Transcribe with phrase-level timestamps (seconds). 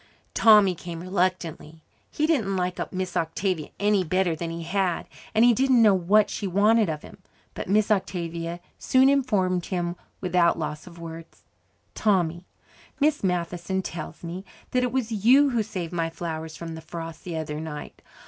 [0.33, 1.83] Tommy came reluctantly.
[2.09, 6.27] He didn't like Miss Octavia any better than he had, and he didn't know what
[6.27, 7.19] she wanted of him.
[7.53, 11.43] But Miss Octavia soon informed him without loss of words.
[11.93, 12.47] "Tommy,
[12.99, 17.23] Miss Matheson tells me that it was you who saved my flowers from the frost
[17.23, 18.01] the other night.